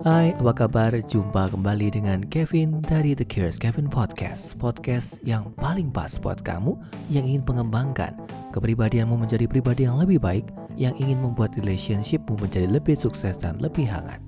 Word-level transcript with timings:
Hai, 0.00 0.32
apa 0.32 0.64
kabar? 0.64 0.96
Jumpa 0.96 1.52
kembali 1.52 1.92
dengan 1.92 2.24
Kevin 2.32 2.80
dari 2.80 3.12
The 3.12 3.20
Curious 3.20 3.60
Kevin 3.60 3.84
Podcast. 3.84 4.56
Podcast 4.56 5.20
yang 5.28 5.52
paling 5.60 5.92
pas 5.92 6.16
buat 6.16 6.40
kamu 6.40 6.72
yang 7.12 7.28
ingin 7.28 7.44
mengembangkan 7.44 8.16
kepribadianmu 8.56 9.12
menjadi 9.12 9.44
pribadi 9.44 9.84
yang 9.84 10.00
lebih 10.00 10.16
baik 10.16 10.48
Yang 10.80 11.04
ingin 11.04 11.20
membuat 11.20 11.52
relationshipmu 11.52 12.32
menjadi 12.40 12.64
lebih 12.64 12.96
sukses 12.96 13.36
dan 13.36 13.60
lebih 13.60 13.84
hangat. 13.92 14.24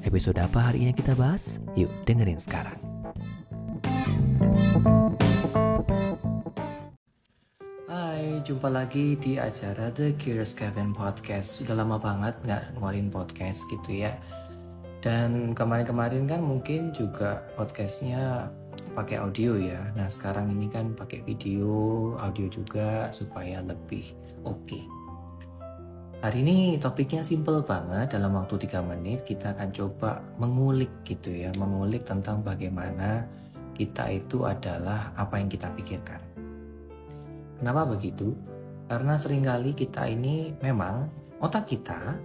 Episode 0.00 0.40
apa 0.40 0.72
hari 0.72 0.88
ini 0.88 0.96
kita 0.96 1.12
bahas? 1.12 1.60
Yuk 1.76 1.92
dengerin 2.08 2.40
sekarang. 2.40 2.80
Hai, 7.84 8.40
jumpa 8.40 8.72
lagi 8.72 9.20
di 9.20 9.36
acara 9.36 9.92
The 9.92 10.16
Curious 10.16 10.56
Kevin 10.56 10.96
Podcast. 10.96 11.60
Sudah 11.60 11.76
lama 11.76 12.00
banget 12.00 12.32
nggak 12.48 12.80
ngeluarin 12.80 13.12
podcast 13.12 13.60
gitu 13.68 14.08
ya 14.08 14.16
dan 15.04 15.52
kemarin-kemarin 15.52 16.24
kan 16.24 16.40
mungkin 16.40 16.88
juga 16.96 17.44
podcastnya 17.60 18.48
pakai 18.96 19.20
audio 19.20 19.60
ya. 19.60 19.92
Nah 19.92 20.08
sekarang 20.08 20.48
ini 20.48 20.72
kan 20.72 20.96
pakai 20.96 21.20
video, 21.28 22.16
audio 22.16 22.48
juga 22.48 23.12
supaya 23.12 23.60
lebih 23.60 24.16
oke. 24.48 24.64
Okay. 24.64 24.84
Hari 26.24 26.40
ini 26.40 26.80
topiknya 26.80 27.20
simple 27.20 27.60
banget. 27.60 28.16
Dalam 28.16 28.32
waktu 28.32 28.64
3 28.64 28.80
menit 28.80 29.28
kita 29.28 29.52
akan 29.52 29.76
coba 29.76 30.24
mengulik 30.40 30.88
gitu 31.04 31.36
ya, 31.36 31.52
mengulik 31.60 32.08
tentang 32.08 32.40
bagaimana 32.40 33.28
kita 33.76 34.08
itu 34.08 34.48
adalah 34.48 35.12
apa 35.20 35.36
yang 35.36 35.52
kita 35.52 35.68
pikirkan. 35.76 36.24
Kenapa 37.60 37.92
begitu? 37.92 38.32
Karena 38.88 39.20
sering 39.20 39.44
kali 39.44 39.76
kita 39.76 40.08
ini 40.08 40.56
memang 40.64 41.12
otak 41.44 41.68
kita 41.68 42.16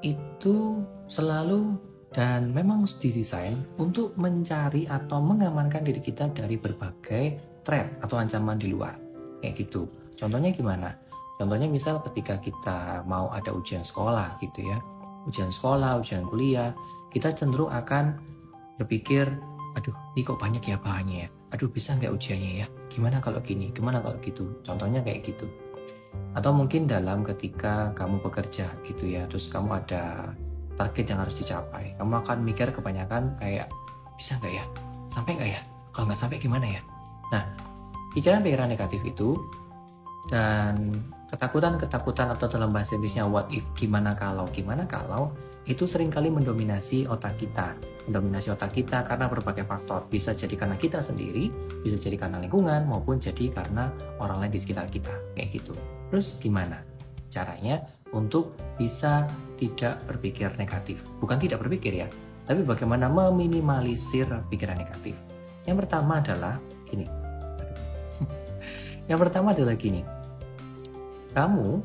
itu 0.00 0.80
selalu 1.12 1.91
dan 2.12 2.52
memang 2.52 2.84
didesain 3.00 3.56
untuk 3.80 4.12
mencari 4.20 4.84
atau 4.84 5.18
mengamankan 5.24 5.80
diri 5.80 5.98
kita 5.98 6.28
dari 6.30 6.60
berbagai 6.60 7.40
threat 7.64 7.88
atau 8.04 8.20
ancaman 8.20 8.60
di 8.60 8.68
luar. 8.68 8.94
Kayak 9.40 9.66
gitu. 9.66 9.88
Contohnya 10.14 10.52
gimana? 10.52 10.92
Contohnya 11.40 11.66
misal 11.66 12.04
ketika 12.06 12.38
kita 12.38 13.02
mau 13.08 13.32
ada 13.32 13.50
ujian 13.50 13.82
sekolah 13.82 14.38
gitu 14.44 14.62
ya. 14.62 14.78
Ujian 15.24 15.48
sekolah 15.48 15.98
ujian 15.98 16.28
kuliah 16.28 16.76
kita 17.10 17.32
cenderung 17.32 17.72
akan 17.72 18.20
berpikir 18.76 19.26
aduh 19.72 19.96
ini 20.12 20.20
kok 20.20 20.36
banyak 20.36 20.62
ya 20.68 20.76
bahannya 20.76 21.26
ya? 21.26 21.28
Aduh 21.56 21.72
bisa 21.72 21.96
nggak 21.96 22.12
ujiannya 22.12 22.52
ya? 22.62 22.66
Gimana 22.92 23.24
kalau 23.24 23.40
gini? 23.40 23.72
Gimana 23.72 24.04
kalau 24.04 24.20
gitu? 24.20 24.60
Contohnya 24.60 25.00
kayak 25.00 25.24
gitu. 25.24 25.48
Atau 26.36 26.52
mungkin 26.52 26.84
dalam 26.84 27.24
ketika 27.24 27.96
kamu 27.96 28.20
bekerja 28.20 28.68
gitu 28.84 29.08
ya 29.08 29.24
terus 29.32 29.48
kamu 29.48 29.80
ada 29.80 30.36
target 30.76 31.04
yang 31.08 31.20
harus 31.20 31.36
dicapai. 31.36 31.96
Kamu 31.96 32.22
akan 32.24 32.38
mikir 32.42 32.72
kebanyakan 32.72 33.36
kayak 33.38 33.68
bisa 34.16 34.38
nggak 34.40 34.52
ya? 34.52 34.64
Sampai 35.12 35.36
nggak 35.36 35.50
ya? 35.52 35.60
Kalau 35.92 36.04
nggak 36.08 36.20
sampai 36.20 36.38
gimana 36.40 36.66
ya? 36.66 36.80
Nah 37.30 37.44
pikiran-pikiran 38.12 38.68
negatif 38.68 39.00
itu 39.04 39.36
dan 40.30 40.92
ketakutan-ketakutan 41.32 42.30
atau 42.36 42.46
dalam 42.46 42.68
bahasa 42.70 42.94
Inggrisnya 42.94 43.24
what 43.24 43.48
if 43.48 43.64
gimana 43.74 44.12
kalau? 44.12 44.46
Gimana 44.52 44.84
kalau 44.84 45.32
itu 45.64 45.86
sering 45.86 46.10
kali 46.10 46.28
mendominasi 46.28 47.08
otak 47.08 47.38
kita. 47.38 47.74
Mendominasi 48.10 48.50
otak 48.50 48.74
kita 48.74 49.06
karena 49.06 49.30
berbagai 49.30 49.64
faktor. 49.64 50.06
Bisa 50.10 50.34
jadi 50.34 50.54
karena 50.58 50.76
kita 50.76 51.00
sendiri 51.00 51.48
bisa 51.82 51.96
jadi 51.96 52.18
karena 52.18 52.42
lingkungan 52.42 52.84
maupun 52.86 53.22
jadi 53.22 53.50
karena 53.50 53.90
orang 54.18 54.42
lain 54.44 54.52
di 54.52 54.60
sekitar 54.60 54.90
kita. 54.90 55.14
Kayak 55.38 55.62
gitu. 55.62 55.74
Terus 56.12 56.36
gimana 56.42 56.84
caranya 57.32 57.80
untuk 58.12 58.56
bisa 58.76 59.26
tidak 59.56 60.04
berpikir 60.08 60.52
negatif. 60.60 61.02
Bukan 61.18 61.40
tidak 61.40 61.64
berpikir 61.64 62.04
ya, 62.04 62.08
tapi 62.46 62.62
bagaimana 62.62 63.08
meminimalisir 63.08 64.28
pikiran 64.52 64.78
negatif. 64.78 65.16
Yang 65.64 65.86
pertama 65.86 66.20
adalah 66.20 66.54
gini. 66.88 67.06
Yang 69.10 69.18
pertama 69.28 69.56
adalah 69.56 69.74
gini. 69.74 70.02
Kamu 71.32 71.80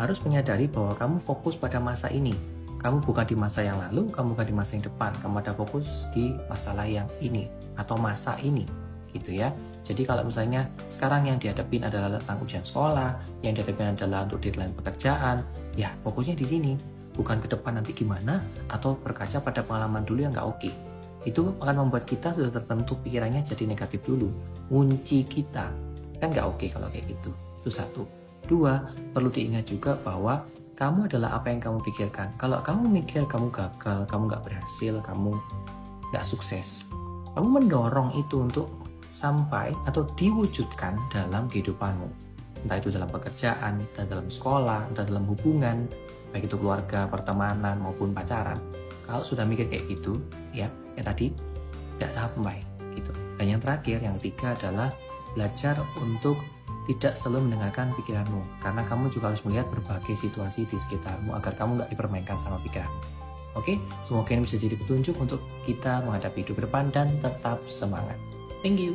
harus 0.00 0.18
menyadari 0.26 0.66
bahwa 0.66 0.98
kamu 0.98 1.16
fokus 1.22 1.54
pada 1.54 1.78
masa 1.78 2.10
ini. 2.10 2.34
Kamu 2.82 3.06
bukan 3.06 3.22
di 3.22 3.38
masa 3.38 3.62
yang 3.62 3.78
lalu, 3.78 4.10
kamu 4.10 4.34
bukan 4.34 4.46
di 4.50 4.54
masa 4.58 4.74
yang 4.74 4.90
depan. 4.90 5.14
Kamu 5.22 5.38
ada 5.38 5.54
fokus 5.54 6.10
di 6.10 6.34
masalah 6.50 6.82
yang 6.82 7.06
ini 7.22 7.46
atau 7.78 7.94
masa 7.94 8.34
ini, 8.42 8.66
gitu 9.14 9.38
ya. 9.38 9.54
Jadi 9.82 10.06
kalau 10.06 10.22
misalnya 10.22 10.70
sekarang 10.86 11.26
yang 11.26 11.42
dihadapin 11.42 11.82
adalah 11.82 12.18
tentang 12.22 12.38
ujian 12.46 12.62
sekolah, 12.62 13.18
yang 13.42 13.58
dihadapin 13.58 13.98
adalah 13.98 14.24
untuk 14.30 14.38
deadline 14.38 14.70
pekerjaan, 14.78 15.42
ya 15.74 15.90
fokusnya 16.06 16.38
di 16.38 16.46
sini. 16.46 16.72
Bukan 17.12 17.44
ke 17.44 17.50
depan 17.50 17.76
nanti 17.76 17.92
gimana 17.92 18.40
atau 18.72 18.96
berkaca 18.96 19.42
pada 19.42 19.60
pengalaman 19.60 20.06
dulu 20.06 20.24
yang 20.24 20.32
nggak 20.32 20.48
oke. 20.48 20.58
Okay. 20.62 20.74
itu 21.22 21.54
akan 21.62 21.86
membuat 21.86 22.02
kita 22.02 22.34
sudah 22.34 22.50
terbentuk 22.50 22.98
pikirannya 23.06 23.46
jadi 23.46 23.62
negatif 23.62 24.02
dulu. 24.02 24.26
Kunci 24.66 25.22
kita. 25.22 25.70
Kan 26.18 26.34
nggak 26.34 26.46
oke 26.50 26.58
okay 26.58 26.68
kalau 26.74 26.90
kayak 26.90 27.14
gitu. 27.14 27.30
Itu 27.62 27.70
satu. 27.70 28.02
Dua 28.42 28.90
perlu 29.14 29.30
diingat 29.30 29.70
juga 29.70 29.94
bahwa 30.02 30.42
kamu 30.74 31.06
adalah 31.06 31.38
apa 31.38 31.54
yang 31.54 31.62
kamu 31.62 31.78
pikirkan. 31.86 32.34
Kalau 32.42 32.58
kamu 32.58 32.90
mikir 32.90 33.22
kamu 33.30 33.54
gagal 33.54 34.02
kamu 34.10 34.34
nggak 34.34 34.42
berhasil 34.42 34.98
kamu 34.98 35.38
nggak 36.10 36.26
sukses 36.26 36.84
kamu 37.32 37.48
mendorong 37.64 38.12
itu 38.20 38.44
untuk 38.44 38.68
sampai 39.12 39.76
atau 39.84 40.08
diwujudkan 40.16 40.96
dalam 41.12 41.44
kehidupanmu 41.52 42.32
entah 42.62 42.78
itu 42.78 42.94
dalam 42.94 43.10
pekerjaan, 43.10 43.82
entah 43.82 44.06
dalam 44.06 44.30
sekolah, 44.30 44.90
entah 44.90 45.04
dalam 45.06 45.26
hubungan, 45.26 45.90
baik 46.30 46.46
itu 46.46 46.56
keluarga, 46.56 47.10
pertemanan 47.10 47.82
maupun 47.82 48.14
pacaran. 48.14 48.58
Kalau 49.04 49.26
sudah 49.26 49.42
mikir 49.42 49.66
kayak 49.66 49.90
gitu, 49.90 50.22
ya, 50.54 50.70
ya 50.94 51.02
tadi 51.02 51.34
tidak 51.98 52.12
sampai 52.14 52.62
gitu. 52.94 53.10
Dan 53.36 53.58
yang 53.58 53.60
terakhir, 53.60 53.98
yang 54.00 54.14
ketiga 54.22 54.54
adalah 54.54 54.88
belajar 55.34 55.74
untuk 55.98 56.38
tidak 56.90 57.14
selalu 57.14 57.46
mendengarkan 57.50 57.94
pikiranmu 57.94 58.42
karena 58.58 58.82
kamu 58.90 59.06
juga 59.14 59.30
harus 59.30 59.42
melihat 59.46 59.70
berbagai 59.70 60.18
situasi 60.18 60.66
di 60.66 60.76
sekitarmu 60.82 61.30
agar 61.30 61.54
kamu 61.54 61.78
nggak 61.78 61.90
dipermainkan 61.94 62.38
sama 62.42 62.58
pikiran. 62.62 62.90
Oke, 63.52 63.76
semoga 64.00 64.32
ini 64.32 64.48
bisa 64.48 64.56
jadi 64.56 64.74
petunjuk 64.80 65.14
untuk 65.20 65.44
kita 65.68 66.02
menghadapi 66.08 66.42
hidup 66.42 66.64
depan 66.64 66.88
dan 66.88 67.20
tetap 67.20 67.60
semangat. 67.68 68.16
Thank 68.62 68.78
you. 68.78 68.94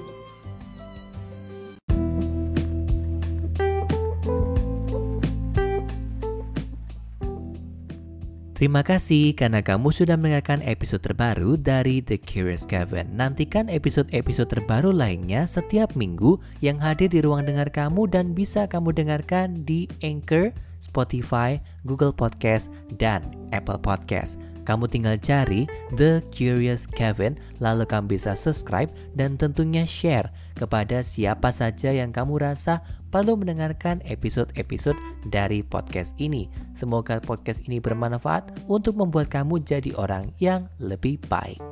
Terima 8.58 8.82
kasih 8.82 9.38
karena 9.38 9.62
kamu 9.62 9.94
sudah 9.94 10.18
mendengarkan 10.18 10.66
episode 10.66 11.06
terbaru 11.06 11.62
dari 11.62 12.02
The 12.02 12.18
Curious 12.18 12.66
Kevin. 12.66 13.14
Nantikan 13.14 13.70
episode-episode 13.70 14.50
terbaru 14.50 14.90
lainnya 14.90 15.46
setiap 15.46 15.94
minggu 15.94 16.42
yang 16.58 16.82
hadir 16.82 17.14
di 17.14 17.22
ruang 17.22 17.46
dengar 17.46 17.70
kamu 17.70 18.10
dan 18.10 18.34
bisa 18.34 18.66
kamu 18.66 18.98
dengarkan 18.98 19.62
di 19.62 19.86
Anchor, 20.02 20.50
Spotify, 20.82 21.62
Google 21.86 22.10
Podcast, 22.10 22.74
dan 22.98 23.22
Apple 23.54 23.78
Podcast. 23.78 24.42
Kamu 24.68 24.92
tinggal 24.92 25.16
cari 25.16 25.64
The 25.96 26.20
Curious 26.28 26.84
Kevin, 26.84 27.40
lalu 27.64 27.88
kamu 27.88 28.20
bisa 28.20 28.36
subscribe 28.36 28.92
dan 29.16 29.40
tentunya 29.40 29.88
share 29.88 30.28
kepada 30.60 31.00
siapa 31.00 31.56
saja 31.56 31.96
yang 31.96 32.12
kamu 32.12 32.44
rasa 32.44 32.84
perlu 33.08 33.40
mendengarkan 33.40 34.04
episode-episode 34.04 35.00
dari 35.32 35.64
podcast 35.64 36.20
ini. 36.20 36.52
Semoga 36.76 37.24
podcast 37.24 37.64
ini 37.64 37.80
bermanfaat 37.80 38.68
untuk 38.68 39.00
membuat 39.00 39.32
kamu 39.32 39.64
jadi 39.64 39.96
orang 39.96 40.36
yang 40.44 40.68
lebih 40.84 41.16
baik. 41.32 41.64